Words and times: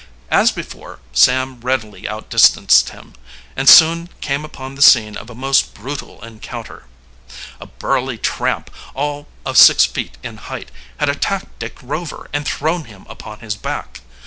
As 0.31 0.49
before, 0.51 0.97
Sam 1.13 1.61
readily 1.61 2.09
outdistanced 2.09 2.89
him, 2.89 3.13
and 3.55 3.69
soon 3.69 4.09
came 4.19 4.43
upon 4.43 4.73
the 4.73 4.81
scene 4.81 5.15
of 5.15 5.29
a 5.29 5.35
most 5.35 5.75
brutal 5.75 6.23
encounter. 6.23 6.85
A 7.59 7.67
burly 7.67 8.17
tramp, 8.17 8.71
all 8.95 9.27
of 9.45 9.59
six 9.59 9.85
feet 9.85 10.17
in 10.23 10.37
height, 10.37 10.71
had 10.97 11.07
attacked 11.09 11.59
Dick 11.59 11.77
Rover 11.83 12.27
and 12.33 12.47
thrown 12.47 12.85
him 12.85 13.05
upon 13.09 13.41
his 13.41 13.55
back. 13.55 13.99